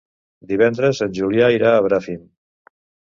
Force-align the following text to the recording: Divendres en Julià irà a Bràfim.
Divendres 0.51 1.01
en 1.07 1.13
Julià 1.19 1.49
irà 1.57 1.75
a 1.75 1.85
Bràfim. 1.89 2.25